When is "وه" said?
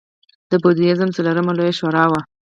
2.11-2.19